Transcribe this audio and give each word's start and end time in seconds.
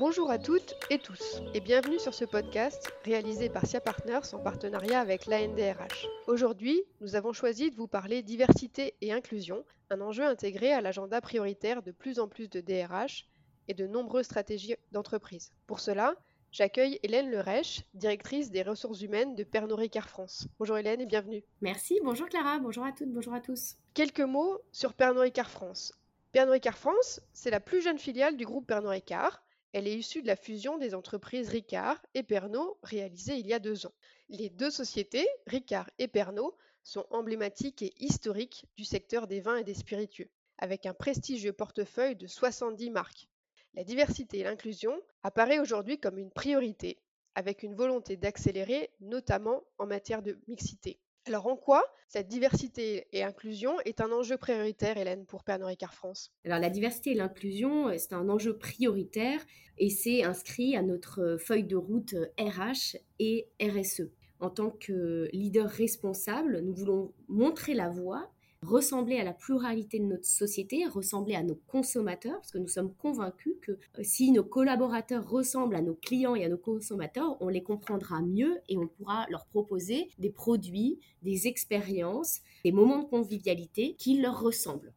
Bonjour 0.00 0.30
à 0.30 0.38
toutes 0.38 0.76
et 0.88 0.98
tous 0.98 1.42
et 1.52 1.60
bienvenue 1.60 1.98
sur 1.98 2.14
ce 2.14 2.24
podcast 2.24 2.90
réalisé 3.04 3.50
par 3.50 3.66
SIA 3.66 3.82
Partners 3.82 4.32
en 4.32 4.38
partenariat 4.38 4.98
avec 4.98 5.26
l'ANDRH. 5.26 6.08
Aujourd'hui, 6.26 6.80
nous 7.02 7.16
avons 7.16 7.34
choisi 7.34 7.70
de 7.70 7.76
vous 7.76 7.86
parler 7.86 8.22
diversité 8.22 8.94
et 9.02 9.12
inclusion, 9.12 9.62
un 9.90 10.00
enjeu 10.00 10.24
intégré 10.24 10.72
à 10.72 10.80
l'agenda 10.80 11.20
prioritaire 11.20 11.82
de 11.82 11.90
plus 11.90 12.18
en 12.18 12.28
plus 12.28 12.48
de 12.48 12.62
DRH 12.62 13.28
et 13.68 13.74
de 13.74 13.86
nombreuses 13.86 14.24
stratégies 14.24 14.74
d'entreprise. 14.90 15.52
Pour 15.66 15.80
cela, 15.80 16.14
J'accueille 16.50 16.98
Hélène 17.02 17.30
Lerèche, 17.30 17.82
directrice 17.92 18.50
des 18.50 18.62
ressources 18.62 19.02
humaines 19.02 19.36
de 19.36 19.44
Pernod 19.44 19.78
Ricard 19.78 20.08
France. 20.08 20.48
Bonjour 20.58 20.78
Hélène 20.78 21.02
et 21.02 21.06
bienvenue. 21.06 21.44
Merci, 21.60 22.00
bonjour 22.02 22.26
Clara, 22.26 22.58
bonjour 22.58 22.84
à 22.84 22.92
toutes, 22.92 23.12
bonjour 23.12 23.34
à 23.34 23.40
tous. 23.40 23.76
Quelques 23.92 24.20
mots 24.20 24.58
sur 24.72 24.94
Pernod 24.94 25.22
Ricard 25.22 25.50
France. 25.50 25.92
Pernod 26.32 26.54
Ricard 26.54 26.78
France, 26.78 27.20
c'est 27.34 27.50
la 27.50 27.60
plus 27.60 27.82
jeune 27.82 27.98
filiale 27.98 28.38
du 28.38 28.46
groupe 28.46 28.66
Pernod 28.66 28.90
Ricard. 28.90 29.42
Elle 29.72 29.86
est 29.86 29.98
issue 29.98 30.22
de 30.22 30.26
la 30.26 30.36
fusion 30.36 30.78
des 30.78 30.94
entreprises 30.94 31.48
Ricard 31.48 32.04
et 32.14 32.24
Pernod 32.24 32.74
réalisée 32.82 33.36
il 33.36 33.46
y 33.46 33.52
a 33.52 33.60
deux 33.60 33.86
ans. 33.86 33.94
Les 34.28 34.50
deux 34.50 34.70
sociétés, 34.70 35.28
Ricard 35.46 35.88
et 35.98 36.08
Pernod, 36.08 36.52
sont 36.82 37.06
emblématiques 37.10 37.82
et 37.82 37.94
historiques 37.98 38.66
du 38.76 38.84
secteur 38.84 39.28
des 39.28 39.40
vins 39.40 39.56
et 39.56 39.64
des 39.64 39.74
spiritueux, 39.74 40.28
avec 40.58 40.86
un 40.86 40.94
prestigieux 40.94 41.52
portefeuille 41.52 42.16
de 42.16 42.26
70 42.26 42.90
marques. 42.90 43.28
La 43.74 43.84
diversité 43.84 44.40
et 44.40 44.44
l'inclusion 44.44 45.00
apparaît 45.22 45.60
aujourd'hui 45.60 46.00
comme 46.00 46.18
une 46.18 46.32
priorité, 46.32 46.98
avec 47.36 47.62
une 47.62 47.76
volonté 47.76 48.16
d'accélérer, 48.16 48.90
notamment 49.00 49.62
en 49.78 49.86
matière 49.86 50.22
de 50.22 50.40
mixité. 50.48 50.98
Alors 51.26 51.46
en 51.46 51.56
quoi 51.56 51.84
cette 52.08 52.28
diversité 52.28 53.06
et 53.12 53.22
inclusion 53.22 53.78
est 53.84 54.00
un 54.00 54.10
enjeu 54.10 54.36
prioritaire, 54.36 54.96
Hélène, 54.96 55.26
pour 55.26 55.44
Pernod 55.44 55.68
Ricard 55.68 55.94
France? 55.94 56.32
Alors 56.44 56.58
la 56.58 56.70
diversité 56.70 57.12
et 57.12 57.14
l'inclusion, 57.14 57.88
euh, 57.88 57.98
c'est 57.98 58.14
un 58.14 58.28
enjeu 58.28 58.56
prioritaire 58.56 59.40
et 59.78 59.90
c'est 59.90 60.24
inscrit 60.24 60.76
à 60.76 60.82
notre 60.82 61.36
feuille 61.38 61.64
de 61.64 61.76
route 61.76 62.14
RH 62.38 62.96
et 63.18 63.48
RSE. 63.60 64.10
En 64.40 64.48
tant 64.48 64.70
que 64.70 65.28
leader 65.32 65.68
responsable, 65.68 66.60
nous 66.60 66.74
voulons 66.74 67.12
montrer 67.28 67.74
la 67.74 67.90
voie 67.90 68.32
ressembler 68.62 69.16
à 69.16 69.24
la 69.24 69.32
pluralité 69.32 69.98
de 69.98 70.04
notre 70.04 70.26
société, 70.26 70.86
ressembler 70.86 71.34
à 71.34 71.42
nos 71.42 71.54
consommateurs, 71.54 72.36
parce 72.36 72.52
que 72.52 72.58
nous 72.58 72.68
sommes 72.68 72.94
convaincus 72.94 73.54
que 73.62 73.72
euh, 73.72 74.02
si 74.02 74.30
nos 74.32 74.44
collaborateurs 74.44 75.28
ressemblent 75.28 75.76
à 75.76 75.82
nos 75.82 75.94
clients 75.94 76.34
et 76.34 76.44
à 76.44 76.48
nos 76.48 76.58
consommateurs, 76.58 77.36
on 77.40 77.48
les 77.48 77.62
comprendra 77.62 78.20
mieux 78.20 78.58
et 78.68 78.76
on 78.76 78.86
pourra 78.86 79.26
leur 79.30 79.46
proposer 79.46 80.10
des 80.18 80.30
produits, 80.30 80.98
des 81.22 81.46
expériences, 81.46 82.40
des 82.64 82.72
moments 82.72 83.02
de 83.02 83.08
convivialité 83.08 83.94
qui 83.98 84.20
leur 84.20 84.40
ressemblent. 84.40 84.92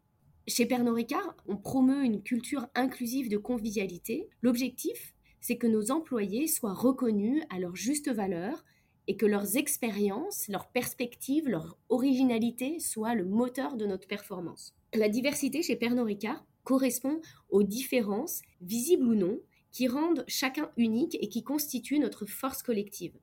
Chez 0.46 0.66
Pernod 0.66 0.96
Ricard, 0.96 1.38
on 1.48 1.56
promeut 1.56 2.04
une 2.04 2.22
culture 2.22 2.68
inclusive 2.76 3.30
de 3.30 3.38
convivialité. 3.38 4.28
L'objectif, 4.42 5.14
c'est 5.40 5.58
que 5.58 5.68
nos 5.68 5.90
employés 5.90 6.48
soient 6.48 6.74
reconnus 6.74 7.44
à 7.50 7.60
leur 7.60 7.78
juste 7.78 8.12
valeur, 8.12 8.66
et 9.08 9.18
que 9.18 9.26
leurs 9.26 9.58
expériences, 9.58 10.48
leurs 10.48 10.68
perspectives, 10.68 11.50
leur 11.50 11.78
originalité 11.90 12.80
soient 12.80 13.16
le 13.16 13.26
moteur 13.26 13.76
de 13.76 13.86
notre 13.86 14.08
performance. 14.08 14.74
La 14.94 15.10
diversité 15.10 15.62
chez 15.62 15.76
Pernod 15.76 16.06
Ricard 16.06 16.46
correspond 16.64 17.20
aux 17.50 17.64
différences, 17.64 18.42
visibles 18.62 19.08
ou 19.08 19.16
non, 19.16 19.40
qui 19.72 19.88
rendent 19.88 20.24
chacun 20.28 20.72
unique 20.78 21.18
et 21.20 21.28
qui 21.28 21.44
constituent 21.44 22.00
notre 22.00 22.26
force 22.26 22.64
collective. 22.64 23.18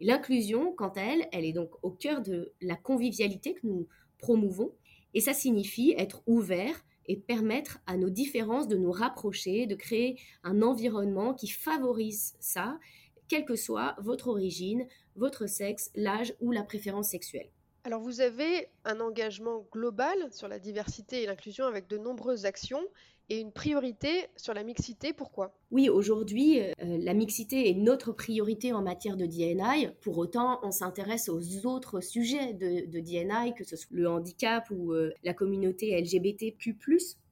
L'inclusion, 0.00 0.72
quant 0.72 0.90
à 0.90 1.00
elle, 1.00 1.28
elle 1.32 1.44
est 1.44 1.52
donc 1.52 1.70
au 1.82 1.90
cœur 1.90 2.22
de 2.22 2.52
la 2.60 2.76
convivialité 2.76 3.54
que 3.54 3.66
nous 3.66 3.88
promouvons, 4.18 4.72
et 5.14 5.20
ça 5.20 5.34
signifie 5.34 5.94
être 5.96 6.22
ouvert 6.26 6.84
et 7.06 7.16
permettre 7.16 7.78
à 7.86 7.96
nos 7.96 8.10
différences 8.10 8.68
de 8.68 8.76
nous 8.76 8.90
rapprocher, 8.90 9.66
de 9.66 9.74
créer 9.74 10.18
un 10.42 10.62
environnement 10.62 11.34
qui 11.34 11.48
favorise 11.48 12.34
ça, 12.40 12.78
quelle 13.28 13.44
que 13.44 13.56
soit 13.56 13.96
votre 14.00 14.28
origine, 14.28 14.86
votre 15.16 15.46
sexe, 15.46 15.90
l'âge 15.94 16.34
ou 16.40 16.52
la 16.52 16.62
préférence 16.62 17.10
sexuelle. 17.10 17.50
Alors 17.84 18.00
vous 18.00 18.20
avez 18.20 18.68
un 18.84 19.00
engagement 19.00 19.66
global 19.70 20.16
sur 20.32 20.48
la 20.48 20.58
diversité 20.58 21.22
et 21.22 21.26
l'inclusion 21.26 21.66
avec 21.66 21.86
de 21.86 21.98
nombreuses 21.98 22.44
actions 22.44 22.82
et 23.28 23.38
une 23.38 23.52
priorité 23.52 24.26
sur 24.36 24.54
la 24.54 24.62
mixité. 24.62 25.12
Pourquoi? 25.12 25.56
Oui, 25.72 25.88
aujourd'hui, 25.88 26.60
euh, 26.60 26.72
la 26.78 27.12
mixité 27.12 27.68
est 27.68 27.74
notre 27.74 28.12
priorité 28.12 28.72
en 28.72 28.82
matière 28.82 29.16
de 29.16 29.26
DNI. 29.26 29.88
Pour 30.00 30.16
autant, 30.18 30.60
on 30.62 30.70
s'intéresse 30.70 31.28
aux 31.28 31.66
autres 31.66 32.00
sujets 32.00 32.54
de, 32.54 32.88
de, 32.88 33.00
DNI, 33.00 33.52
que 33.52 33.64
ce 33.64 33.74
soit 33.74 33.88
le 33.90 34.08
handicap 34.08 34.70
ou 34.70 34.92
euh, 34.92 35.12
la 35.24 35.34
communauté 35.34 36.00
LGBTQ 36.00 36.76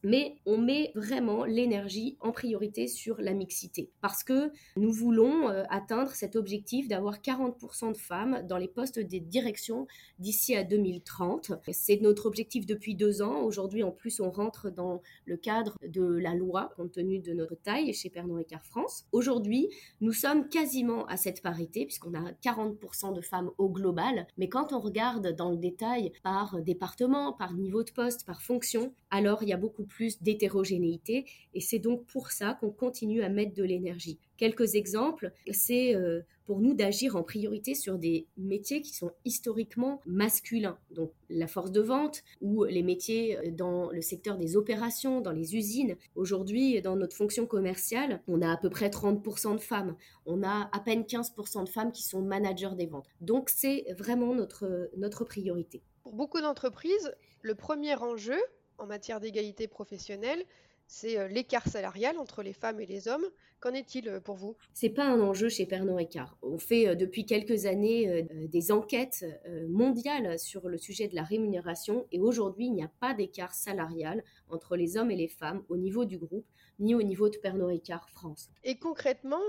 mais 0.05 0.37
on 0.45 0.59
met 0.59 0.93
vraiment 0.95 1.45
l'énergie 1.45 2.17
en 2.21 2.31
priorité 2.31 2.87
sur 2.87 3.21
la 3.21 3.33
mixité 3.33 3.91
parce 4.03 4.23
que 4.23 4.53
nous 4.77 4.93
voulons 4.93 5.49
euh, 5.49 5.65
atteindre 5.71 6.11
cet 6.11 6.37
objectif 6.37 6.87
d'avoir 6.89 7.19
40% 7.19 7.93
de 7.93 7.97
femmes 7.97 8.43
dans 8.47 8.59
les 8.59 8.69
postes 8.69 9.01
des 9.01 9.21
directions 9.21 9.87
d'ici 10.19 10.55
à 10.55 10.63
2030. 10.63 11.53
C'est 11.73 12.01
notre 12.03 12.27
objectif 12.27 12.67
depuis 12.67 12.95
deux 12.95 13.23
ans. 13.23 13.43
Aujourd'hui, 13.43 13.83
en 13.83 13.91
plus, 13.91 14.21
on 14.21 14.31
rentre 14.31 14.71
dans 14.71 15.01
le 15.25 15.37
cadre 15.39 15.79
de 15.89 16.05
la 16.05 16.35
loi 16.35 16.71
compte 16.77 16.93
tenu 16.93 17.19
de 17.19 17.33
notre 17.33 17.55
taille 17.55 17.93
chez 17.95 18.11
Pernod 18.25 18.39
Ricard 18.39 18.65
France. 18.65 19.05
Aujourd'hui, 19.13 19.69
nous 20.01 20.13
sommes 20.13 20.49
quasiment 20.49 21.05
à 21.07 21.17
cette 21.17 21.43
parité 21.43 21.85
puisqu'on 21.85 22.15
a 22.15 22.33
40% 22.43 23.15
de 23.15 23.21
femmes 23.21 23.51
au 23.59 23.69
global, 23.69 24.27
mais 24.39 24.49
quand 24.49 24.73
on 24.73 24.81
regarde 24.81 25.35
dans 25.37 25.51
le 25.51 25.59
détail 25.59 26.13
par 26.23 26.61
département, 26.63 27.33
par 27.35 27.53
niveau 27.53 27.83
de 27.83 27.91
poste, 27.91 28.25
par 28.27 28.43
fonction, 28.43 28.95
alors 29.11 29.43
il 29.43 29.51
y 29.51 29.53
a 29.53 29.59
beaucoup 29.59 29.85
plus 29.85 30.23
d'hétérogénéité 30.23 31.27
et 31.53 31.61
c'est 31.61 31.79
donc 31.79 32.07
pour 32.07 32.31
ça 32.31 32.55
qu'on 32.55 32.71
continue 32.71 33.23
à 33.23 33.29
mettre 33.29 33.55
de 33.55 33.63
l'énergie. 33.63 34.19
Quelques 34.37 34.75
exemples, 34.75 35.33
c'est 35.53 35.95
euh, 35.95 36.23
pour 36.45 36.61
nous 36.61 36.75
d'agir 36.75 37.17
en 37.17 37.23
priorité 37.23 37.75
sur 37.75 37.99
des 37.99 38.27
métiers 38.37 38.83
qui 38.83 38.95
sont 38.95 39.13
historiquement 39.25 40.01
masculins, 40.07 40.79
donc 40.91 41.13
la 41.31 41.47
force 41.47 41.73
de 41.73 41.81
vente 41.81 42.23
ou 42.41 42.65
les 42.65 42.83
métiers 42.83 43.39
euh, 43.39 43.51
dans 43.51 43.91
le 43.91 44.01
secteur 44.01 44.37
des 44.37 44.57
opérations, 44.57 45.21
dans 45.21 45.33
les 45.33 45.57
usines. 45.57 45.97
Aujourd'hui, 46.15 46.81
dans 46.83 46.97
notre 46.97 47.17
fonction 47.17 47.47
commerciale, 47.47 48.21
on 48.29 48.43
a 48.43 48.53
à 48.53 48.57
peu 48.57 48.71
près 48.71 48.89
30% 48.89 49.55
de 49.55 49.61
femmes, 49.61 49.97
on 50.27 50.43
a 50.43 50.69
à 50.73 50.81
peine 50.81 51.03
15% 51.03 51.65
de 51.65 51.69
femmes 51.69 51.93
qui 51.93 52.03
sont 52.03 52.23
managers 52.23 52.75
des 52.77 52.87
ventes. 52.87 53.09
Donc 53.21 53.51
c'est 53.51 53.87
vraiment 53.97 54.35
notre, 54.35 54.91
notre 54.97 55.25
priorité. 55.25 55.83
Pour 56.03 56.15
beaucoup 56.15 56.41
d'entreprises, 56.41 57.15
le 57.43 57.55
premier 57.55 57.95
enjeu, 57.95 58.39
en 58.79 58.87
matière 58.87 59.21
d'égalité 59.21 59.69
professionnelle, 59.69 60.45
c'est 60.87 61.19
euh, 61.19 61.29
l'écart 61.29 61.67
salarial 61.67 62.19
entre 62.19 62.43
les 62.43 62.53
femmes 62.53 62.81
et 62.81 62.87
les 62.87 63.09
hommes. 63.09 63.25
Qu'en 63.61 63.73
est-il 63.73 64.09
euh, 64.09 64.21
pour 64.21 64.37
vous? 64.37 64.57
C'est 64.73 64.91
pas 64.91 65.05
un 65.05 65.21
enjeu 65.21 65.49
chez 65.49 65.67
Pernod 65.67 65.97
Ricard. 65.97 66.37
On 66.43 66.59
fait 66.59 66.89
euh, 66.89 66.95
depuis 66.95 67.27
quelques 67.27 67.67
années 67.67 68.27
des 68.49 68.73
enquêtes 68.73 69.25
mondiales 69.69 70.39
sur 70.39 70.69
le 70.69 70.79
sujet 70.79 71.09
de 71.09 71.15
la 71.15 71.23
rémunération 71.23 72.07
et 72.13 72.21
aujourd'hui, 72.21 72.67
il 72.67 72.73
n'y 72.73 72.85
a 72.85 72.91
pas 73.01 73.15
d'écart 73.15 73.55
salarial 73.55 74.23
entre 74.49 74.77
les 74.77 74.97
hommes 74.97 75.11
et 75.11 75.17
les 75.17 75.29
femmes 75.29 75.65
au 75.69 75.77
niveau 75.77 76.05
du 76.05 76.19
groupe 76.19 76.47
ni 76.79 76.95
au 76.95 77.03
niveau 77.03 77.29
de 77.29 77.37
Pernod 77.39 77.69
Ricard 77.69 78.09
France. 78.11 78.51
Et 78.65 78.79
concrètement, 78.79 79.43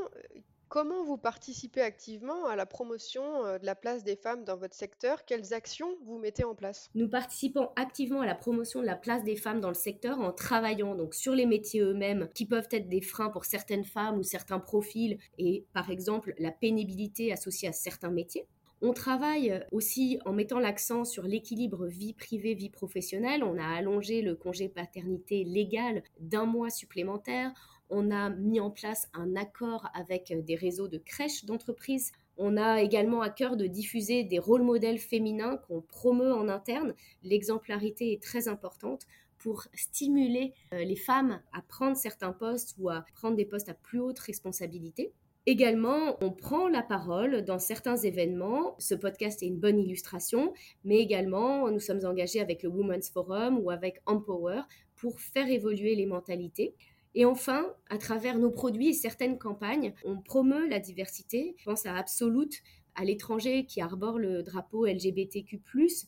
Comment 0.76 1.06
vous 1.06 1.16
participez 1.16 1.80
activement 1.80 2.48
à 2.48 2.58
la 2.58 2.66
promotion 2.66 3.46
euh, 3.46 3.58
de 3.58 3.66
la 3.66 3.76
place 3.76 4.04
des 4.04 4.18
femmes 4.18 4.44
dans 4.44 4.58
votre 4.58 4.76
secteur? 4.76 5.24
Quelles 5.24 5.54
actions 5.54 5.96
vous 6.04 6.18
mettez 6.18 6.44
en 6.44 6.54
place? 6.54 6.90
Nous 6.96 7.08
participons 7.08 7.70
activement 7.78 8.20
à 8.20 8.26
la 8.26 8.36
promotion 8.36 8.82
de 8.82 8.86
la 8.86 8.98
place 8.98 9.24
des 9.24 9.38
femmes 9.38 9.62
dans 9.62 9.70
le 9.70 9.74
secteur 9.74 10.20
en 10.20 10.34
travaillant 10.34 10.98
sur 11.14 11.34
les 11.34 11.46
métiers 11.46 11.80
eux-mêmes 11.80 12.28
qui 12.36 12.46
peuvent 12.46 12.68
être 12.72 12.90
des 12.90 13.00
freins 13.00 13.30
pour 13.30 13.46
certaines 13.46 13.86
femmes 13.86 14.18
ou 14.18 14.24
certains 14.24 14.60
profils 14.60 15.18
et 15.38 15.66
par 15.72 15.90
exemple 15.92 16.34
la 16.40 16.52
pénibilité 16.52 17.32
associée 17.32 17.70
à 17.70 17.72
certains 17.72 18.12
métiers. 18.12 18.46
On 18.82 18.92
travaille 18.92 19.64
aussi 19.72 20.20
en 20.26 20.34
mettant 20.34 20.60
l'accent 20.60 21.06
sur 21.06 21.24
l'équilibre 21.24 21.88
vie 21.88 22.14
privée-vie 22.14 22.70
professionnelle. 22.70 23.44
On 23.44 23.58
a 23.58 23.66
allongé 23.66 24.22
le 24.22 24.36
congé 24.36 24.68
paternité 24.68 25.44
légal 25.44 26.04
d'un 26.20 26.46
mois 26.46 26.70
supplémentaire. 26.70 27.54
On 27.90 28.12
a 28.12 28.30
mis 28.30 28.60
en 28.60 28.72
place 28.72 29.08
un 29.14 29.36
accord 29.36 29.88
avec 29.94 30.34
des 30.46 30.56
réseaux 30.56 30.88
de 30.88 30.98
crèches 30.98 31.46
d'entreprises. 31.46 32.12
On 32.38 32.58
a 32.58 32.82
également 32.82 33.22
à 33.22 33.30
cœur 33.30 33.56
de 33.56 33.66
diffuser 33.66 34.24
des 34.24 34.40
rôles 34.40 34.64
modèles 34.64 35.00
féminins 35.00 35.58
qu'on 35.68 35.82
promeut 35.82 36.34
en 36.34 36.50
interne. 36.50 36.94
L'exemplarité 37.24 38.12
est 38.12 38.22
très 38.22 38.50
importante 38.50 39.06
pour 39.38 39.68
stimuler 39.74 40.54
euh, 40.74 40.84
les 40.84 40.96
femmes 40.96 41.40
à 41.54 41.62
prendre 41.62 41.96
certains 41.96 42.34
postes 42.34 42.76
ou 42.78 42.90
à 42.90 43.06
prendre 43.14 43.38
des 43.38 43.46
postes 43.46 43.70
à 43.70 43.74
plus 43.74 44.00
haute 44.00 44.20
responsabilité. 44.20 45.14
Également, 45.48 46.18
on 46.22 46.32
prend 46.32 46.68
la 46.68 46.82
parole 46.82 47.44
dans 47.44 47.60
certains 47.60 47.98
événements. 47.98 48.76
Ce 48.80 48.96
podcast 48.96 49.44
est 49.44 49.48
une 49.48 49.60
bonne 49.60 49.80
illustration, 49.80 50.54
mais 50.84 50.98
également, 50.98 51.70
nous 51.70 51.80
sommes 51.80 52.04
engagés 52.04 52.42
avec 52.42 52.64
le 52.64 52.70
Women's 52.70 53.12
Forum 53.12 53.60
ou 53.60 53.70
avec 53.70 54.02
Empower 54.08 54.62
pour 54.96 55.20
faire 55.20 55.48
évoluer 55.48 55.94
les 55.94 56.08
mentalités. 56.08 56.74
Et 57.14 57.26
enfin, 57.26 57.74
à 57.90 58.00
travers 58.00 58.40
nos 58.40 58.50
produits 58.50 58.90
et 58.90 58.94
certaines 58.94 59.38
campagnes, 59.38 59.94
on 60.04 60.18
promeut 60.18 60.68
la 60.68 60.80
diversité. 60.80 61.54
Je 61.58 61.66
pense 61.66 61.86
à 61.86 61.96
Absolute, 61.96 62.64
à 62.96 63.06
l'étranger 63.06 63.66
qui 63.66 63.82
arbore 63.82 64.18
le 64.18 64.42
drapeau 64.42 64.86
LGBTQ+, 64.86 65.62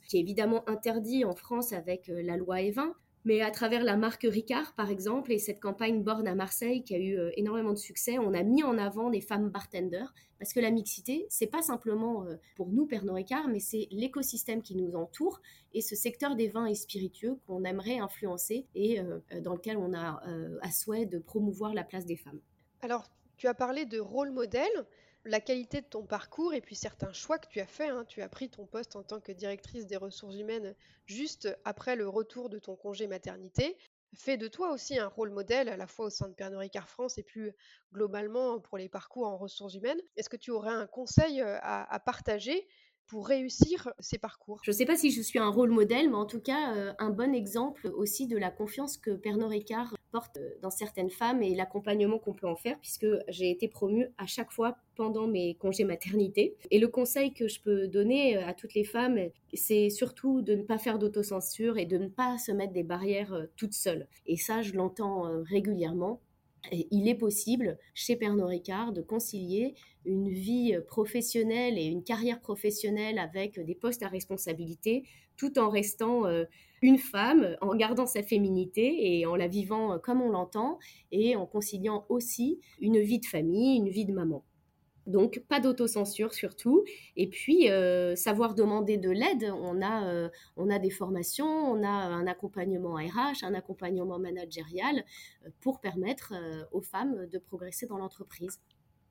qui 0.08 0.18
est 0.18 0.20
évidemment 0.20 0.68
interdit 0.68 1.26
en 1.26 1.36
France 1.36 1.74
avec 1.74 2.10
euh, 2.10 2.22
la 2.24 2.38
loi 2.38 2.58
E20, 2.58 2.92
Mais 3.28 3.42
à 3.42 3.52
travers 3.52 3.84
la 3.84 3.98
marque 3.98 4.26
Ricard, 4.26 4.74
par 4.76 4.90
exemple, 4.90 5.34
et 5.34 5.38
cette 5.38 5.60
campagne 5.60 6.02
Borne 6.02 6.30
à 6.30 6.34
Marseille 6.34 6.82
qui 6.82 6.96
a 6.96 6.98
eu 6.98 7.20
euh, 7.20 7.30
énormément 7.36 7.74
de 7.74 7.78
succès, 7.78 8.18
on 8.18 8.34
a 8.34 8.42
mis 8.42 8.64
en 8.64 8.78
avant 8.78 9.10
des 9.10 9.20
femmes 9.20 9.50
bartenders 9.50 10.14
parce 10.40 10.54
que 10.54 10.62
la 10.62 10.72
mixité, 10.72 11.26
c'est 11.28 11.48
pas 11.48 11.62
simplement 11.62 12.24
euh, 12.24 12.38
pour 12.56 12.70
nous, 12.70 12.86
Pernod 12.86 13.16
Ricard, 13.16 13.50
mais 13.50 13.60
c'est 13.60 13.90
l'écosystème 13.92 14.62
qui 14.62 14.78
nous 14.78 14.96
entoure 14.96 15.42
et 15.74 15.82
ce 15.82 15.94
secteur 15.94 16.38
des 16.38 16.48
vins 16.48 16.68
et 16.68 16.74
spiritueux 16.74 17.38
qu'on 17.46 17.66
aimerait 17.66 18.00
influencer 18.00 18.66
et 18.76 19.02
euh, 19.02 19.20
dans 19.42 19.56
lequel 19.56 19.76
on 19.76 19.94
a 19.94 20.22
à 20.62 20.72
souhait 20.72 21.06
de 21.06 21.20
promouvoir 21.20 21.74
la 21.74 21.84
place 21.84 22.06
des 22.06 22.16
femmes. 22.16 22.40
Alors, 22.80 23.10
tu 23.36 23.48
as 23.48 23.54
parlé 23.54 23.86
de 23.86 24.00
rôle 24.00 24.32
modèle 24.32 24.86
la 25.28 25.40
qualité 25.40 25.82
de 25.82 25.86
ton 25.86 26.06
parcours 26.06 26.54
et 26.54 26.62
puis 26.62 26.76
certains 26.76 27.14
choix 27.14 27.38
que 27.38 27.48
tu 27.48 27.60
as 27.60 27.68
faits. 27.68 27.90
Hein. 27.90 28.06
Tu 28.08 28.22
as 28.22 28.30
pris 28.30 28.50
ton 28.50 28.66
poste 28.66 28.96
en 28.96 29.04
tant 29.04 29.20
que 29.20 29.32
directrice 29.32 29.86
des 29.86 29.98
ressources 29.98 30.36
humaines 30.36 30.76
juste 31.06 31.50
après 31.66 31.96
le 31.96 32.08
retour 32.08 32.50
de 32.50 32.60
ton 32.60 32.76
congé 32.76 33.08
maternité 33.08 33.78
fait 34.16 34.38
de 34.38 34.48
toi 34.48 34.72
aussi 34.72 34.98
un 34.98 35.08
rôle 35.08 35.30
modèle 35.30 35.70
à 35.70 35.78
la 35.78 35.86
fois 35.86 36.06
au 36.06 36.10
sein 36.10 36.30
de 36.30 36.34
Pernod 36.34 36.60
Ricard 36.60 36.90
France 36.90 37.18
et 37.18 37.24
plus 37.24 37.52
globalement 37.94 38.60
pour 38.60 38.78
les 38.78 38.90
parcours 38.90 39.28
en 39.28 39.38
ressources 39.38 39.76
humaines. 39.76 40.00
Est-ce 40.16 40.30
que 40.30 40.38
tu 40.38 40.52
aurais 40.52 40.74
un 40.74 40.88
conseil 40.88 41.42
euh, 41.42 41.58
à 41.62 42.00
partager 42.00 42.68
pour 43.08 43.28
réussir 43.28 43.90
ces 44.00 44.18
parcours? 44.18 44.60
Je 44.64 44.72
ne 44.72 44.76
sais 44.76 44.86
pas 44.86 44.96
si 44.96 45.12
je 45.12 45.22
suis 45.22 45.40
un 45.40 45.50
rôle 45.50 45.72
modèle, 45.72 46.10
mais 46.10 46.16
en 46.16 46.26
tout 46.26 46.42
cas 46.42 46.76
euh, 46.76 46.94
un 47.00 47.10
bon 47.10 47.34
exemple 47.34 47.88
aussi 47.88 48.28
de 48.28 48.38
la 48.38 48.52
confiance 48.52 48.98
que 48.98 49.12
Pernod 49.12 49.50
Ricard 49.50 49.96
porte 50.12 50.38
euh, 50.38 50.50
dans 50.62 50.70
certaines 50.70 51.10
femmes 51.10 51.44
et 51.44 51.56
l'accompagnement 51.56 52.20
qu'on 52.20 52.34
peut 52.34 52.48
en 52.48 52.56
faire, 52.56 52.80
puisque 52.80 53.08
j'ai 53.28 53.52
été 53.52 53.68
promue 53.68 54.08
à 54.18 54.26
chaque 54.26 54.52
fois 54.52 54.78
pendant 54.96 55.28
mes 55.28 55.56
congés 55.56 55.84
maternité. 55.84 56.56
Et 56.72 56.80
le 56.80 56.88
conseil 56.88 57.34
que 57.34 57.48
je 57.48 57.62
peux 57.62 57.88
donner 57.88 58.38
euh, 58.38 58.48
à 58.48 58.54
toutes 58.54 58.74
les 58.74 58.84
femmes, 58.84 59.20
c'est 59.54 59.90
surtout 59.90 60.42
de 60.42 60.56
ne 60.56 60.64
pas 60.64 60.78
faire 60.78 61.00
d'autocensure 61.00 61.78
et 61.78 61.86
de 61.86 61.98
ne 61.98 62.08
pas 62.08 62.38
se 62.38 62.52
mettre 62.52 62.74
des 62.74 62.84
barrières 62.84 63.48
toutes 63.56 63.74
seules. 63.74 64.08
Et 64.26 64.38
ça, 64.38 64.62
je 64.62 64.74
l'entends 64.74 65.24
régulièrement 65.44 66.20
il 66.72 67.08
est 67.08 67.16
possible 67.16 67.78
chez 67.94 68.16
Pernod 68.16 68.48
Ricard 68.48 68.94
de 68.94 69.02
concilier 69.02 69.76
une 70.06 70.30
vie 70.30 70.78
professionnelle 70.88 71.78
et 71.78 71.86
une 71.86 72.04
carrière 72.04 72.40
professionnelle 72.40 73.20
avec 73.20 73.60
des 73.60 73.76
postes 73.76 74.04
à 74.04 74.08
responsabilité 74.08 75.04
tout 75.38 75.60
en 75.60 75.70
restant 75.70 76.26
euh, 76.26 76.46
une 76.82 76.98
femme, 76.98 77.56
en 77.62 77.76
gardant 77.76 78.06
sa 78.06 78.24
féminité 78.24 79.20
et 79.20 79.26
en 79.26 79.36
la 79.36 79.48
vivant 79.48 80.00
comme 80.00 80.22
on 80.22 80.30
l'entend 80.30 80.80
et 81.12 81.36
en 81.36 81.46
conciliant 81.46 82.06
aussi 82.10 82.60
une 82.80 83.00
vie 83.00 83.20
de 83.20 83.26
famille, 83.26 83.78
une 83.78 83.90
vie 83.90 84.06
de 84.06 84.14
maman. 84.14 84.44
Donc, 85.08 85.40
pas 85.48 85.62
d'autocensure 85.62 86.34
surtout. 86.34 86.84
Et 87.16 87.28
puis, 87.30 87.72
euh, 87.72 88.16
savoir 88.18 88.54
demander 88.56 88.98
de 88.98 89.10
l'aide. 89.10 89.46
On 89.56 89.82
a, 89.82 90.06
euh, 90.06 90.30
on 90.58 90.70
a 90.70 90.80
des 90.80 90.90
formations, 90.90 91.48
on 91.48 91.82
a 91.82 91.88
un 91.88 92.28
accompagnement 92.28 92.96
RH, 92.96 93.44
un 93.44 93.54
accompagnement 93.54 94.20
managérial 94.20 95.06
euh, 95.46 95.50
pour 95.62 95.80
permettre 95.80 96.34
aux 96.72 96.82
femmes 96.82 97.26
de 97.28 97.40
progresser 97.40 97.88
dans 97.88 97.98
l'entreprise. 97.98 98.60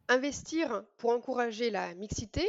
Investir 0.09 0.85
pour 0.99 1.11
encourager 1.11 1.71
la 1.71 1.95
mixité, 1.95 2.47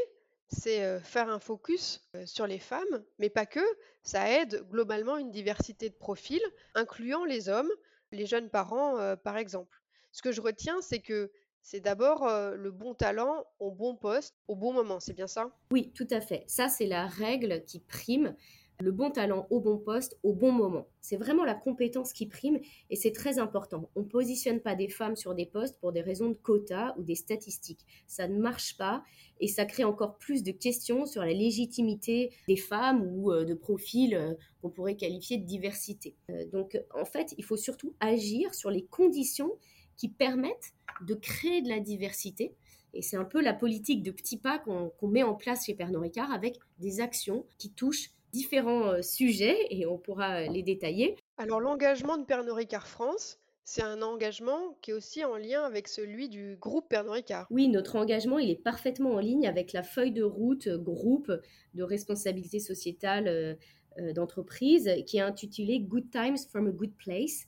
c'est 0.50 1.00
faire 1.00 1.30
un 1.30 1.40
focus 1.40 2.08
sur 2.26 2.48
les 2.48 2.60
femmes, 2.60 3.04
mais 3.18 3.30
pas 3.30 3.46
que. 3.46 3.64
Ça 4.04 4.30
aide 4.30 4.66
globalement 4.70 5.18
une 5.18 5.32
diversité 5.32 5.90
de 5.90 5.96
profils, 5.96 6.44
incluant 6.76 7.26
les 7.26 7.50
hommes, 7.50 7.72
les 8.12 8.26
jeunes 8.26 8.50
parents, 8.50 9.16
par 9.24 9.38
exemple. 9.38 9.82
Ce 10.12 10.22
que 10.22 10.32
je 10.32 10.42
retiens, 10.42 10.82
c'est 10.82 11.00
que 11.00 11.32
c'est 11.62 11.80
d'abord 11.80 12.26
le 12.56 12.72
bon 12.72 12.94
talent 12.94 13.46
au 13.60 13.72
bon 13.72 13.96
poste, 13.96 14.36
au 14.48 14.56
bon 14.56 14.74
moment, 14.74 15.00
c'est 15.00 15.14
bien 15.14 15.28
ça? 15.28 15.52
Oui, 15.72 15.92
tout 15.94 16.08
à 16.12 16.22
fait. 16.22 16.44
Ça, 16.48 16.70
c'est 16.70 16.88
la 16.88 17.08
règle 17.08 17.64
qui 17.66 17.80
prime. 17.80 18.36
Le 18.80 18.92
bon 18.92 19.10
talent 19.10 19.48
au 19.50 19.60
bon 19.60 19.80
poste, 19.80 20.20
au 20.22 20.34
bon 20.34 20.52
moment. 20.52 20.88
C'est 21.02 21.18
vraiment 21.18 21.44
la 21.44 21.56
compétence 21.56 22.14
qui 22.14 22.28
prime 22.28 22.60
et 22.92 22.96
c'est 22.96 23.12
très 23.12 23.40
important. 23.40 23.90
On 23.96 24.02
ne 24.02 24.06
positionne 24.06 24.60
pas 24.60 24.76
des 24.76 24.88
femmes 24.88 25.16
sur 25.16 25.34
des 25.34 25.48
postes 25.48 25.80
pour 25.80 25.92
des 25.92 26.02
raisons 26.02 26.30
de 26.30 26.36
quotas 26.36 26.94
ou 26.96 27.04
des 27.04 27.16
statistiques. 27.16 27.84
Ça 28.06 28.28
ne 28.28 28.38
marche 28.38 28.78
pas 28.78 29.04
et 29.40 29.48
ça 29.48 29.66
crée 29.66 29.84
encore 29.84 30.20
plus 30.20 30.44
de 30.44 30.52
questions 30.52 31.08
sur 31.08 31.24
la 31.24 31.34
légitimité 31.34 32.32
des 32.48 32.56
femmes 32.56 33.02
ou 33.16 33.34
de 33.34 33.54
profils 33.56 34.38
qu'on 34.62 34.70
pourrait 34.70 34.96
qualifier 34.96 35.38
de 35.38 35.46
diversité. 35.46 36.16
donc 36.52 36.80
en 36.94 37.06
fait, 37.06 37.34
il 37.40 37.44
faut 37.44 37.58
surtout 37.58 37.96
agir 38.00 38.54
sur 38.54 38.70
les 38.70 38.86
conditions 38.86 39.54
qui 39.96 40.08
permettent 40.08 40.74
de 41.06 41.14
créer 41.14 41.62
de 41.62 41.70
la 41.70 41.80
diversité. 41.80 42.56
Et 42.94 43.02
c'est 43.02 43.18
un 43.18 43.26
peu 43.26 43.42
la 43.42 43.54
politique 43.54 44.04
de 44.04 44.12
petits 44.12 44.38
pas 44.38 44.60
qu'on 44.60 45.08
met 45.08 45.24
en 45.24 45.36
place 45.36 45.66
chez 45.66 45.74
Pernod 45.74 46.02
Ricard 46.02 46.32
avec 46.32 46.58
des 46.80 47.00
actions 47.00 47.46
qui 47.58 47.72
touchent 47.72 48.12
différents 48.34 48.88
euh, 48.88 49.02
sujets 49.02 49.58
et 49.70 49.86
on 49.86 49.98
pourra 49.98 50.42
les 50.44 50.64
détailler. 50.64 51.16
Alors 51.38 51.60
l'engagement 51.60 52.18
de 52.18 52.26
Pernod 52.26 52.56
Ricard 52.56 52.88
France, 52.88 53.40
c'est 53.64 53.84
un 53.84 54.02
engagement 54.02 54.78
qui 54.82 54.92
est 54.92 54.94
aussi 54.94 55.26
en 55.26 55.36
lien 55.38 55.64
avec 55.64 55.88
celui 55.88 56.30
du 56.30 56.56
groupe 56.56 56.88
Pernod 56.90 57.14
Ricard. 57.14 57.48
Oui, 57.50 57.68
notre 57.68 57.98
engagement, 57.98 58.40
il 58.40 58.50
est 58.50 58.64
parfaitement 58.64 59.14
en 59.14 59.20
ligne 59.20 59.48
avec 59.48 59.74
la 59.74 59.84
feuille 59.84 60.12
de 60.12 60.24
route 60.24 60.68
euh, 60.68 60.78
groupe 60.78 61.32
de 61.74 61.84
responsabilité 61.84 62.60
sociétale 62.60 63.28
euh, 63.28 64.14
d'entreprise 64.14 64.92
qui 65.06 65.18
est 65.18 65.22
intitulée 65.22 65.80
Good 65.80 66.12
Times 66.12 66.38
from 66.52 66.68
a 66.68 66.72
Good 66.72 66.94
Place 66.98 67.48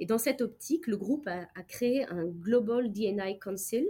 et 0.00 0.06
dans 0.06 0.18
cette 0.18 0.40
optique, 0.40 0.86
le 0.86 0.96
groupe 0.96 1.28
a, 1.28 1.62
créé 1.68 2.06
un 2.06 2.24
Global 2.24 2.90
DNI 2.90 3.38
Council, 3.38 3.86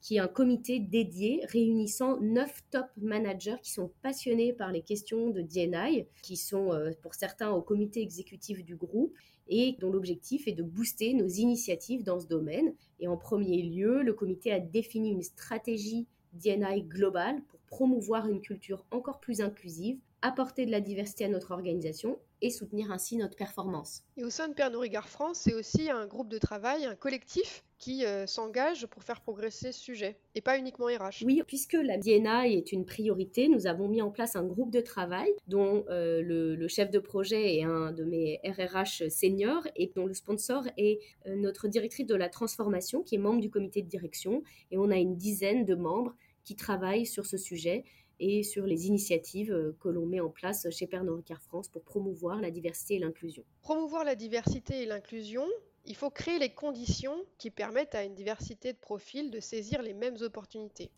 qui 0.00 0.16
est 0.16 0.18
un 0.18 0.26
comité 0.26 0.80
dédié 0.80 1.42
réunissant 1.48 2.18
neuf 2.18 2.64
top 2.70 2.86
managers 2.96 3.56
qui 3.62 3.70
sont 3.70 3.92
passionnés 4.00 4.54
par 4.54 4.72
les 4.72 4.80
questions 4.80 5.28
de 5.28 5.42
DNI, 5.42 6.06
qui 6.22 6.38
sont 6.38 6.72
euh, 6.72 6.92
pour 7.02 7.14
certains 7.14 7.50
au 7.50 7.60
comité 7.60 8.00
exécutif 8.00 8.64
du 8.64 8.74
groupe 8.74 9.14
et 9.48 9.76
dont 9.78 9.92
l'objectif 9.92 10.48
est 10.48 10.52
de 10.52 10.62
booster 10.62 11.12
nos 11.12 11.28
initiatives 11.28 12.04
dans 12.04 12.18
ce 12.18 12.26
domaine. 12.26 12.72
Et 12.98 13.06
en 13.06 13.18
premier 13.18 13.62
lieu, 13.62 14.02
le 14.02 14.14
comité 14.14 14.52
a 14.52 14.60
défini 14.60 15.10
une 15.10 15.22
stratégie 15.22 16.06
DNI 16.32 16.84
globale 16.84 17.42
pour 17.48 17.60
promouvoir 17.60 18.28
une 18.28 18.40
culture 18.40 18.86
encore 18.90 19.20
plus 19.20 19.42
inclusive, 19.42 19.98
apporter 20.22 20.66
de 20.66 20.70
la 20.70 20.80
diversité 20.80 21.24
à 21.24 21.28
notre 21.28 21.50
organisation 21.52 22.18
et 22.42 22.50
soutenir 22.50 22.90
ainsi 22.90 23.16
notre 23.16 23.36
performance. 23.36 24.02
Et 24.16 24.24
au 24.24 24.30
sein 24.30 24.48
de 24.48 24.54
Pernod 24.54 24.80
Ricard 24.80 25.08
France, 25.08 25.40
c'est 25.44 25.54
aussi 25.54 25.90
un 25.90 26.06
groupe 26.06 26.28
de 26.28 26.38
travail, 26.38 26.84
un 26.84 26.94
collectif 26.94 27.64
qui 27.78 28.04
euh, 28.04 28.26
s'engage 28.26 28.86
pour 28.86 29.02
faire 29.02 29.22
progresser 29.22 29.72
ce 29.72 29.80
sujet, 29.80 30.18
et 30.34 30.42
pas 30.42 30.58
uniquement 30.58 30.86
RH. 30.86 31.24
Oui, 31.24 31.42
puisque 31.46 31.72
la 31.72 31.96
DNI 31.96 32.54
est 32.54 32.72
une 32.72 32.84
priorité, 32.84 33.48
nous 33.48 33.66
avons 33.66 33.88
mis 33.88 34.02
en 34.02 34.10
place 34.10 34.36
un 34.36 34.44
groupe 34.44 34.70
de 34.70 34.80
travail 34.80 35.30
dont 35.48 35.84
euh, 35.88 36.20
le, 36.22 36.68
chef 36.68 36.90
de 36.90 36.98
projet 36.98 37.56
est 37.56 37.64
un 37.64 37.92
de 37.92 38.04
mes 38.04 38.38
RRH 38.44 39.08
seniors 39.08 39.66
et 39.76 39.90
dont 39.96 40.06
le 40.06 40.14
sponsor 40.14 40.64
est 40.76 41.00
euh, 41.26 41.34
notre 41.36 41.68
directrice 41.68 42.06
de 42.06 42.14
la 42.14 42.28
transformation 42.28 43.02
qui 43.02 43.14
est 43.14 43.18
membre 43.18 43.40
du 43.40 43.50
comité 43.50 43.80
de 43.82 43.88
direction, 43.88 44.42
et 44.70 44.76
on 44.76 44.90
a 44.90 44.96
une 44.96 45.16
dizaine 45.16 45.64
de 45.64 45.74
membres 45.74 46.14
qui 46.44 46.56
travaillent 46.56 47.06
sur 47.06 47.26
ce 47.26 47.36
sujet 47.36 47.84
et 48.20 48.42
sur 48.42 48.66
les 48.66 48.86
initiatives 48.86 49.52
euh, 49.52 49.76
que 49.80 49.88
l'on 49.88 50.06
met 50.06 50.20
en 50.20 50.28
place 50.28 50.68
chez 50.70 50.86
Pernod 50.86 51.16
Ricard 51.16 51.42
France 51.42 51.68
pour 51.68 51.82
promouvoir 51.82 52.40
la 52.40 52.50
diversité 52.50 52.96
et 52.96 52.98
l'inclusion. 52.98 53.44
Promouvoir 53.62 54.04
la 54.04 54.14
diversité 54.14 54.82
et 54.82 54.86
l'inclusion, 54.86 55.46
il 55.86 55.96
faut 55.96 56.10
créer 56.10 56.38
les 56.38 56.54
conditions 56.54 57.24
qui 57.38 57.50
permettent 57.50 57.94
à 57.94 58.04
une 58.04 58.14
diversité 58.14 58.72
de 58.72 58.78
profils 58.78 59.30
de 59.30 59.40
saisir 59.40 59.82
les 59.82 59.94
mêmes 59.94 60.18
opportunités. 60.20 60.90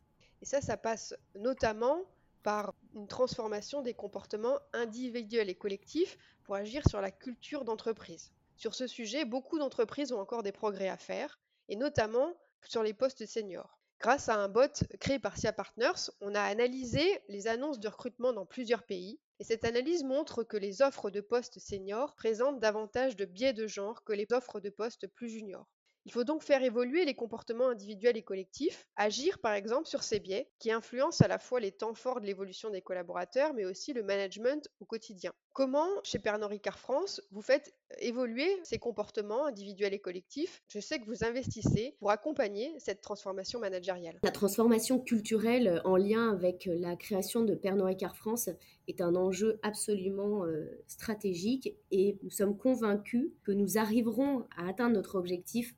Et 0.43 0.45
ça, 0.45 0.61
ça 0.61 0.76
passe 0.76 1.14
notamment 1.37 2.02
par 2.43 2.75
une 2.95 3.07
transformation 3.07 3.81
des 3.83 3.95
comportements 3.95 4.59
individuels 4.73 5.49
et 5.49 5.55
collectifs 5.55 6.19
pour 6.43 6.57
agir 6.57 6.83
sur 6.88 7.00
la 7.00 7.12
culture 7.12 7.64
d'entreprise. 7.64 8.33
Sur 8.57 8.75
ce 8.75 8.88
sujet, 8.88 9.25
beaucoup 9.25 9.59
d'entreprises 9.59 10.12
ont 10.12 10.21
encore 10.21 10.43
des 10.43 10.52
progrès 10.52 10.88
à 10.88 10.97
faire, 10.97 11.38
et 11.69 11.76
notamment 11.76 12.35
sur 12.69 12.83
les 12.83 12.93
postes 12.93 13.26
seniors. 13.26 13.79
Grâce 14.02 14.28
à 14.28 14.35
un 14.35 14.49
bot 14.49 14.82
créé 14.99 15.21
par 15.21 15.38
SIA 15.38 15.52
Partners, 15.52 16.11
on 16.21 16.35
a 16.35 16.42
analysé 16.42 17.21
les 17.28 17.47
annonces 17.47 17.78
de 17.78 17.87
recrutement 17.87 18.32
dans 18.32 18.44
plusieurs 18.44 18.82
pays 18.82 19.21
et 19.38 19.44
cette 19.44 19.64
analyse 19.64 20.02
montre 20.02 20.42
que 20.42 20.56
les 20.56 20.82
offres 20.82 21.09
de 21.09 21.21
postes 21.21 21.61
seniors 21.61 22.16
présentent 22.16 22.59
davantage 22.59 23.14
de 23.14 23.25
biais 23.25 23.52
de 23.52 23.68
genre 23.68 24.02
que 24.02 24.12
les 24.12 24.26
offres 24.32 24.59
de 24.59 24.71
postes 24.71 25.06
plus 25.06 25.28
juniors. 25.28 25.71
Il 26.04 26.12
faut 26.12 26.25
donc 26.25 26.42
faire 26.42 26.64
évoluer 26.64 27.04
les 27.04 27.14
comportements 27.14 27.68
individuels 27.68 28.16
et 28.16 28.23
collectifs, 28.23 28.88
agir 28.97 29.38
par 29.38 29.52
exemple 29.52 29.87
sur 29.87 30.02
ces 30.02 30.18
biais 30.18 30.50
qui 30.59 30.73
influencent 30.73 31.25
à 31.25 31.28
la 31.28 31.38
fois 31.38 31.61
les 31.61 31.71
temps 31.71 31.94
forts 31.94 32.21
de 32.21 32.26
l'évolution 32.26 32.71
des 32.71 32.82
collaborateurs 32.82 33.54
mais 33.54 33.64
aussi 33.64 33.92
le 33.92 34.02
management 34.02 34.68
au 34.80 34.85
quotidien. 34.85 35.32
Comment, 35.52 35.88
chez 36.02 36.18
Pernod 36.18 36.50
Ricard 36.50 36.78
France, 36.78 37.21
vous 37.30 37.42
faites 37.42 37.75
évoluer 38.00 38.49
ces 38.64 38.78
comportements 38.78 39.44
individuels 39.47 39.92
et 39.92 39.99
collectifs? 39.99 40.62
Je 40.68 40.80
sais 40.80 40.99
que 40.99 41.04
vous 41.04 41.25
investissez 41.25 41.94
pour 41.99 42.11
accompagner 42.11 42.75
cette 42.78 43.02
transformation 43.02 43.61
managériale. 43.61 44.18
La 44.23 44.30
transformation 44.30 44.99
culturelle 44.99 45.82
en 45.85 45.97
lien 45.97 46.32
avec 46.32 46.68
la 46.73 46.97
création 46.97 47.42
de 47.42 47.54
Pernod 47.54 47.87
Ricard 47.87 48.16
France 48.16 48.49
est 48.88 49.02
un 49.02 49.14
enjeu 49.14 49.61
absolument 49.62 50.47
euh, 50.47 50.82
stratégique 50.88 51.76
et 51.90 52.18
nous 52.23 52.30
sommes 52.30 52.56
convaincus 52.56 53.30
que 53.44 53.52
nous 53.52 53.76
arriverons 53.76 54.47
à 54.56 54.68
atteindre 54.68 54.97
notre 54.97 55.16
objectif 55.16 55.75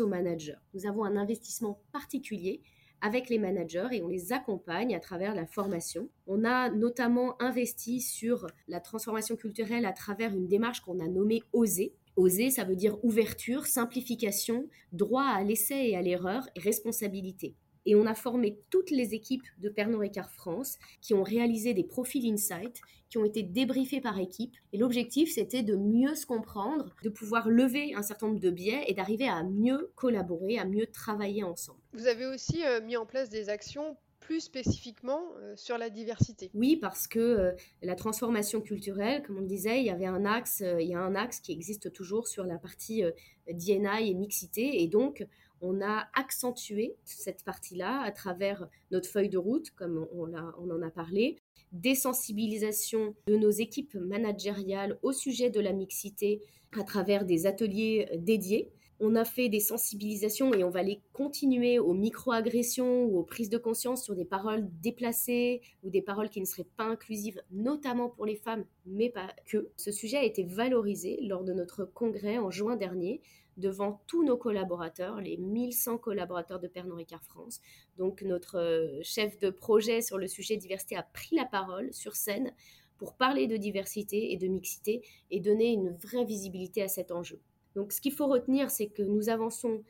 aux 0.00 0.06
managers. 0.06 0.58
Nous 0.74 0.86
avons 0.86 1.04
un 1.04 1.16
investissement 1.16 1.80
particulier 1.92 2.62
avec 3.00 3.28
les 3.28 3.38
managers 3.38 3.88
et 3.92 4.02
on 4.02 4.08
les 4.08 4.32
accompagne 4.32 4.94
à 4.94 5.00
travers 5.00 5.34
la 5.34 5.46
formation. 5.46 6.08
On 6.26 6.44
a 6.44 6.70
notamment 6.70 7.40
investi 7.42 8.00
sur 8.00 8.46
la 8.68 8.80
transformation 8.80 9.36
culturelle 9.36 9.84
à 9.84 9.92
travers 9.92 10.34
une 10.34 10.48
démarche 10.48 10.80
qu'on 10.80 11.00
a 11.00 11.08
nommée 11.08 11.42
OSER. 11.52 11.94
Oser, 12.16 12.50
ça 12.50 12.64
veut 12.64 12.76
dire 12.76 12.96
ouverture, 13.04 13.66
simplification, 13.66 14.68
droit 14.92 15.26
à 15.26 15.44
l'essai 15.44 15.88
et 15.88 15.96
à 15.96 16.02
l'erreur 16.02 16.48
responsabilité. 16.56 17.56
Et 17.86 17.94
on 17.94 18.04
a 18.04 18.14
formé 18.14 18.58
toutes 18.70 18.90
les 18.90 19.14
équipes 19.14 19.44
de 19.58 19.68
Pernod 19.68 20.00
Ricard 20.00 20.30
France 20.30 20.78
qui 21.00 21.14
ont 21.14 21.22
réalisé 21.22 21.72
des 21.72 21.84
profils 21.84 22.30
insight, 22.30 22.80
qui 23.08 23.18
ont 23.18 23.24
été 23.24 23.42
débriefés 23.42 24.00
par 24.00 24.18
équipe. 24.18 24.54
Et 24.72 24.78
l'objectif, 24.78 25.32
c'était 25.32 25.62
de 25.62 25.76
mieux 25.76 26.14
se 26.14 26.26
comprendre, 26.26 26.94
de 27.02 27.08
pouvoir 27.08 27.48
lever 27.48 27.94
un 27.94 28.02
certain 28.02 28.28
nombre 28.28 28.40
de 28.40 28.50
biais 28.50 28.84
et 28.88 28.94
d'arriver 28.94 29.28
à 29.28 29.42
mieux 29.44 29.90
collaborer, 29.94 30.58
à 30.58 30.64
mieux 30.64 30.86
travailler 30.86 31.44
ensemble. 31.44 31.78
Vous 31.92 32.06
avez 32.06 32.26
aussi 32.26 32.64
euh, 32.64 32.80
mis 32.82 32.96
en 32.96 33.06
place 33.06 33.28
des 33.28 33.48
actions 33.48 33.96
plus 34.18 34.40
spécifiquement 34.40 35.22
euh, 35.38 35.54
sur 35.56 35.78
la 35.78 35.88
diversité. 35.88 36.50
Oui, 36.52 36.76
parce 36.76 37.06
que 37.06 37.20
euh, 37.20 37.52
la 37.82 37.94
transformation 37.94 38.60
culturelle, 38.60 39.22
comme 39.22 39.36
on 39.36 39.42
le 39.42 39.46
disait, 39.46 39.78
il 39.78 39.86
y 39.86 39.90
avait 39.90 40.06
un 40.06 40.24
axe, 40.24 40.64
il 40.80 40.88
y 40.88 40.94
a 40.94 41.00
un 41.00 41.14
axe 41.14 41.38
qui 41.38 41.52
existe 41.52 41.92
toujours 41.92 42.26
sur 42.26 42.44
la 42.44 42.58
partie 42.58 43.04
DNI 43.48 44.10
et 44.10 44.14
mixité, 44.14 44.82
et 44.82 44.88
donc 44.88 45.24
on 45.60 45.80
a 45.80 46.06
accentué 46.14 46.96
cette 47.04 47.44
partie-là 47.44 48.00
à 48.02 48.12
travers 48.12 48.68
notre 48.90 49.08
feuille 49.08 49.28
de 49.28 49.38
route, 49.38 49.70
comme 49.70 50.06
on, 50.12 50.34
en 50.34 50.82
a 50.82 50.90
parlé, 50.90 51.36
des 51.72 51.94
sensibilisations 51.94 53.14
de 53.26 53.36
nos 53.36 53.50
équipes 53.50 53.94
managériales 53.94 54.98
au 55.02 55.12
sujet 55.12 55.50
de 55.50 55.60
la 55.60 55.72
mixité 55.72 56.42
à 56.78 56.84
travers 56.84 57.24
des 57.24 57.46
ateliers 57.46 58.08
dédiés. 58.18 58.70
On 58.98 59.14
a 59.14 59.26
fait 59.26 59.50
des 59.50 59.60
sensibilisations 59.60 60.54
et 60.54 60.64
on 60.64 60.70
va 60.70 60.82
les 60.82 61.02
continuer 61.12 61.78
aux 61.78 61.92
microagressions 61.92 63.04
ou 63.04 63.18
aux 63.18 63.24
prises 63.24 63.50
de 63.50 63.58
conscience 63.58 64.02
sur 64.02 64.14
des 64.14 64.24
paroles 64.24 64.66
déplacées 64.80 65.60
ou 65.82 65.90
des 65.90 66.00
paroles 66.00 66.30
qui 66.30 66.40
ne 66.40 66.46
seraient 66.46 66.68
pas 66.78 66.84
inclusives, 66.84 67.42
notamment 67.50 68.08
pour 68.08 68.24
les 68.24 68.36
femmes, 68.36 68.64
mais 68.86 69.10
pas 69.10 69.28
que. 69.44 69.68
Ce 69.76 69.92
sujet 69.92 70.16
a 70.16 70.24
été 70.24 70.44
valorisé 70.44 71.18
lors 71.20 71.44
de 71.44 71.52
notre 71.52 71.84
congrès 71.84 72.38
en 72.38 72.50
juin 72.50 72.76
dernier 72.76 73.20
devant 73.56 74.02
tous 74.06 74.24
nos 74.24 74.36
collaborateurs, 74.36 75.20
les 75.20 75.36
1100 75.36 75.98
collaborateurs 75.98 76.60
de 76.60 76.68
Pernod 76.68 76.98
Ricard 76.98 77.22
France. 77.24 77.60
Donc 77.96 78.22
notre 78.22 78.58
euh, 78.58 79.00
chef 79.02 79.38
de 79.38 79.50
projet 79.50 80.02
sur 80.02 80.18
le 80.18 80.26
sujet 80.26 80.56
diversité 80.56 80.96
a 80.96 81.02
pris 81.02 81.36
la 81.36 81.46
parole 81.46 81.92
sur 81.92 82.16
scène 82.16 82.52
pour 82.98 83.14
parler 83.14 83.46
de 83.46 83.56
diversité 83.56 84.32
et 84.32 84.36
de 84.36 84.46
mixité 84.46 85.02
et 85.30 85.40
donner 85.40 85.72
une 85.72 85.90
vraie 85.90 86.24
visibilité 86.24 86.82
à 86.82 86.88
cet 86.88 87.10
enjeu. 87.10 87.40
Donc 87.74 87.92
ce 87.92 88.00
qu'il 88.00 88.12
faut 88.12 88.26
retenir, 88.26 88.70
c'est 88.70 88.88
que 88.88 89.02
nous 89.02 89.28
avançons 89.28 89.82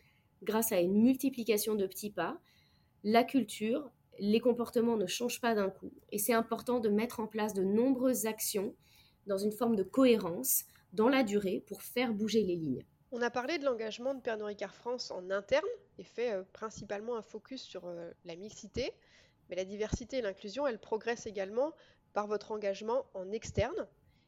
grâce 0.43 0.73
à 0.73 0.81
une 0.81 1.01
multiplication 1.03 1.75
de 1.75 1.87
petits 1.87 2.11
pas. 2.11 2.41
La 3.05 3.25
culture, 3.25 3.91
les 4.19 4.41
comportements 4.41 4.97
ne 4.97 5.07
changent 5.07 5.41
pas 5.41 5.55
d'un 5.55 5.71
coup 5.71 5.93
et 6.11 6.19
c'est 6.19 6.33
important 6.33 6.81
de 6.81 6.89
mettre 6.89 7.21
en 7.21 7.27
place 7.27 7.55
de 7.55 7.63
nombreuses 7.63 8.27
actions 8.27 8.75
dans 9.27 9.39
une 9.39 9.53
forme 9.53 9.77
de 9.77 9.83
cohérence 9.83 10.65
dans 10.93 11.09
la 11.09 11.23
durée 11.23 11.63
pour 11.67 11.83
faire 11.83 12.15
bouger 12.15 12.43
les 12.43 12.57
lignes. 12.57 12.85
On 13.13 13.23
a 13.23 13.31
parlé 13.31 13.59
de 13.59 13.65
l'engagement 13.65 14.15
de 14.15 14.21
Pernod 14.21 14.49
Ricard 14.49 14.75
France 14.75 15.13
en 15.13 15.31
interne 15.31 15.65
et 15.99 16.05
fait 16.05 16.33
euh, 16.33 16.43
principalement 16.53 17.17
un 17.17 17.23
focus 17.23 17.63
sur 17.63 17.87
euh, 17.87 18.11
la 18.25 18.35
mixité, 18.35 18.93
mais 19.49 19.57
la 19.57 19.65
diversité 19.65 20.19
et 20.19 20.23
l'inclusion, 20.23 20.67
elles 20.67 20.81
progressent 20.81 21.27
également 21.27 21.73
par 22.13 22.27
votre 22.27 22.51
engagement 22.51 23.07
en 23.15 23.31
externe. 23.31 23.87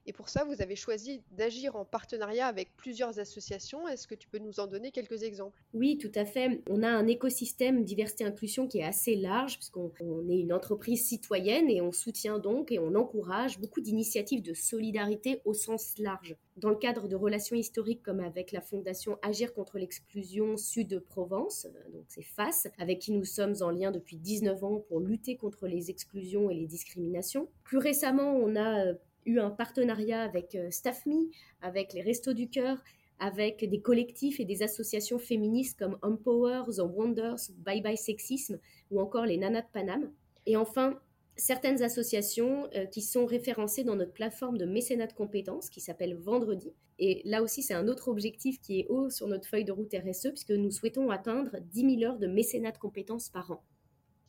Et 0.08 0.12
pour 0.14 0.30
ça, 0.30 0.42
vous 0.44 0.62
avez 0.62 0.74
choisi 0.74 1.20
d'agir 1.32 1.76
en 1.76 1.84
partenariat 1.84 2.46
avec 2.46 2.74
plusieurs 2.78 3.18
associations. 3.18 3.86
Est-ce 3.88 4.06
que 4.06 4.14
tu 4.14 4.26
peux 4.26 4.38
nous 4.38 4.58
en 4.58 4.66
donner 4.66 4.90
quelques 4.90 5.22
exemples? 5.22 5.62
Oui, 5.74 5.98
tout 5.98 6.10
à 6.14 6.24
fait. 6.24 6.62
On 6.70 6.82
a 6.82 6.88
un 6.88 7.06
écosystème 7.06 7.84
diversité-inclusion 7.84 8.68
qui 8.68 8.78
est 8.78 8.84
assez 8.84 9.16
large, 9.16 9.58
puisqu'on 9.58 9.92
est 10.30 10.38
une 10.38 10.54
entreprise 10.54 11.06
citoyenne 11.06 11.68
et 11.68 11.82
on 11.82 11.92
soutient 11.92 12.38
donc 12.38 12.72
et 12.72 12.78
on 12.78 12.94
encourage 12.94 13.60
beaucoup 13.60 13.82
d'initiatives 13.82 14.40
de 14.40 14.54
solidarité 14.54 15.42
au 15.44 15.52
sens 15.52 15.98
large. 15.98 16.36
Dans 16.56 16.70
le 16.70 16.76
cadre 16.76 17.06
de 17.06 17.14
relations 17.14 17.54
historiques 17.54 18.02
comme 18.02 18.18
avec 18.18 18.50
la 18.50 18.60
fondation 18.60 19.18
Agir 19.22 19.52
contre 19.52 19.78
l'exclusion 19.78 20.56
Sud-Provence, 20.56 21.68
donc 21.92 22.04
c'est 22.08 22.22
FACE, 22.22 22.66
avec 22.78 22.98
qui 22.98 23.12
nous 23.12 23.24
sommes 23.24 23.54
en 23.60 23.70
lien 23.70 23.92
depuis 23.92 24.16
19 24.16 24.64
ans 24.64 24.84
pour 24.88 24.98
lutter 25.00 25.36
contre 25.36 25.68
les 25.68 25.90
exclusions 25.90 26.50
et 26.50 26.54
les 26.54 26.66
discriminations. 26.66 27.48
Plus 27.62 27.78
récemment, 27.78 28.32
on 28.32 28.56
a 28.56 28.86
euh, 28.86 28.94
eu 29.28 29.40
un 29.40 29.50
partenariat 29.50 30.22
avec 30.22 30.54
euh, 30.54 30.70
StaffMe, 30.70 31.28
avec 31.60 31.92
les 31.92 32.02
Restos 32.02 32.32
du 32.32 32.48
Cœur, 32.48 32.82
avec 33.18 33.68
des 33.68 33.80
collectifs 33.80 34.40
et 34.40 34.44
des 34.44 34.62
associations 34.62 35.18
féministes 35.18 35.78
comme 35.78 35.98
Empower, 36.02 36.62
The 36.74 36.80
Wonders, 36.80 37.50
Bye 37.58 37.82
Bye 37.82 37.96
Sexisme 37.96 38.58
ou 38.90 39.00
encore 39.00 39.26
les 39.26 39.36
Nanas 39.36 39.62
de 39.62 39.66
Paname. 39.72 40.12
Et 40.46 40.56
enfin, 40.56 40.98
certaines 41.36 41.82
associations 41.82 42.68
euh, 42.74 42.86
qui 42.86 43.02
sont 43.02 43.26
référencées 43.26 43.84
dans 43.84 43.96
notre 43.96 44.12
plateforme 44.12 44.58
de 44.58 44.66
mécénat 44.66 45.06
de 45.06 45.12
compétences 45.12 45.70
qui 45.70 45.80
s'appelle 45.80 46.14
Vendredi. 46.16 46.72
Et 46.98 47.22
là 47.24 47.42
aussi, 47.42 47.62
c'est 47.62 47.74
un 47.74 47.86
autre 47.86 48.08
objectif 48.08 48.60
qui 48.60 48.80
est 48.80 48.86
haut 48.88 49.08
sur 49.08 49.28
notre 49.28 49.48
feuille 49.48 49.64
de 49.64 49.72
route 49.72 49.94
RSE 49.94 50.28
puisque 50.30 50.50
nous 50.50 50.70
souhaitons 50.70 51.10
atteindre 51.10 51.56
10 51.60 51.98
000 51.98 52.10
heures 52.10 52.18
de 52.18 52.26
mécénat 52.26 52.72
de 52.72 52.78
compétences 52.78 53.28
par 53.28 53.50
an. 53.52 53.62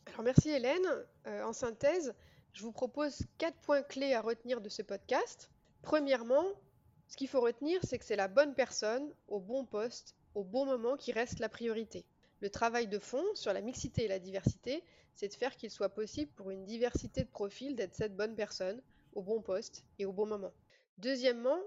Alors 0.06 0.22
merci 0.22 0.50
Hélène. 0.50 0.86
Euh, 1.26 1.42
en 1.44 1.52
synthèse, 1.52 2.14
je 2.52 2.62
vous 2.62 2.72
propose 2.72 3.22
quatre 3.38 3.58
points 3.60 3.82
clés 3.82 4.14
à 4.14 4.20
retenir 4.20 4.60
de 4.60 4.68
ce 4.68 4.82
podcast. 4.82 5.50
Premièrement, 5.82 6.44
ce 7.08 7.16
qu'il 7.16 7.28
faut 7.28 7.40
retenir, 7.40 7.80
c'est 7.84 7.98
que 7.98 8.04
c'est 8.04 8.16
la 8.16 8.28
bonne 8.28 8.54
personne, 8.54 9.12
au 9.28 9.40
bon 9.40 9.64
poste, 9.64 10.14
au 10.34 10.44
bon 10.44 10.66
moment 10.66 10.96
qui 10.96 11.12
reste 11.12 11.38
la 11.38 11.48
priorité. 11.48 12.04
Le 12.40 12.50
travail 12.50 12.86
de 12.86 12.98
fond 12.98 13.24
sur 13.34 13.52
la 13.52 13.60
mixité 13.60 14.04
et 14.04 14.08
la 14.08 14.18
diversité, 14.18 14.82
c'est 15.14 15.28
de 15.28 15.34
faire 15.34 15.56
qu'il 15.56 15.70
soit 15.70 15.90
possible 15.90 16.32
pour 16.32 16.50
une 16.50 16.64
diversité 16.64 17.24
de 17.24 17.28
profils 17.28 17.76
d'être 17.76 17.94
cette 17.94 18.16
bonne 18.16 18.34
personne, 18.34 18.82
au 19.12 19.22
bon 19.22 19.42
poste 19.42 19.84
et 19.98 20.06
au 20.06 20.12
bon 20.12 20.26
moment. 20.26 20.52
Deuxièmement, 20.98 21.58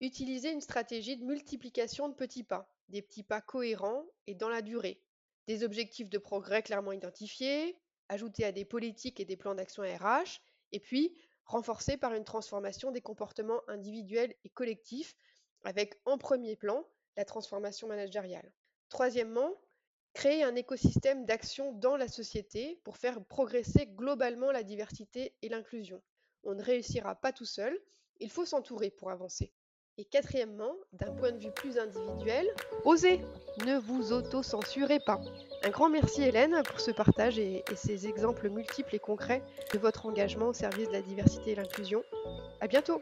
utiliser 0.00 0.50
une 0.50 0.60
stratégie 0.60 1.16
de 1.16 1.24
multiplication 1.24 2.08
de 2.08 2.14
petits 2.14 2.44
pas, 2.44 2.68
des 2.88 3.02
petits 3.02 3.22
pas 3.22 3.40
cohérents 3.40 4.04
et 4.26 4.34
dans 4.34 4.48
la 4.48 4.62
durée. 4.62 5.00
Des 5.46 5.62
objectifs 5.62 6.08
de 6.08 6.18
progrès 6.18 6.62
clairement 6.62 6.92
identifiés, 6.92 7.76
ajouté 8.08 8.44
à 8.44 8.52
des 8.52 8.64
politiques 8.64 9.20
et 9.20 9.24
des 9.24 9.36
plans 9.36 9.54
d'action 9.54 9.82
RH, 9.82 10.40
et 10.72 10.80
puis 10.80 11.16
renforcé 11.44 11.96
par 11.96 12.14
une 12.14 12.24
transformation 12.24 12.90
des 12.90 13.00
comportements 13.00 13.62
individuels 13.68 14.34
et 14.44 14.48
collectifs, 14.48 15.16
avec 15.62 16.00
en 16.04 16.18
premier 16.18 16.56
plan 16.56 16.84
la 17.16 17.24
transformation 17.24 17.88
managériale. 17.88 18.52
Troisièmement, 18.88 19.52
créer 20.12 20.42
un 20.42 20.54
écosystème 20.54 21.24
d'action 21.24 21.72
dans 21.72 21.96
la 21.96 22.08
société 22.08 22.80
pour 22.84 22.96
faire 22.96 23.24
progresser 23.24 23.86
globalement 23.86 24.50
la 24.50 24.62
diversité 24.62 25.34
et 25.42 25.48
l'inclusion. 25.48 26.02
On 26.42 26.54
ne 26.54 26.62
réussira 26.62 27.14
pas 27.16 27.32
tout 27.32 27.44
seul, 27.44 27.78
il 28.18 28.30
faut 28.30 28.46
s'entourer 28.46 28.90
pour 28.90 29.10
avancer. 29.10 29.52
Et 29.98 30.04
quatrièmement, 30.04 30.74
d'un 30.92 31.10
point 31.12 31.32
de 31.32 31.38
vue 31.38 31.50
plus 31.52 31.78
individuel, 31.78 32.46
osez, 32.84 33.22
ne 33.64 33.78
vous 33.78 34.12
auto-censurez 34.12 35.00
pas. 35.00 35.18
Un 35.64 35.70
grand 35.70 35.88
merci 35.88 36.22
Hélène 36.22 36.62
pour 36.68 36.80
ce 36.80 36.90
partage 36.90 37.38
et, 37.38 37.64
ces 37.76 38.06
exemples 38.06 38.50
multiples 38.50 38.94
et 38.94 38.98
concrets 38.98 39.42
de 39.72 39.78
votre 39.78 40.04
engagement 40.04 40.48
au 40.48 40.52
service 40.52 40.88
de 40.88 40.92
la 40.92 41.00
diversité 41.00 41.52
et 41.52 41.54
l'inclusion. 41.54 42.02
À 42.60 42.68
bientôt! 42.68 43.00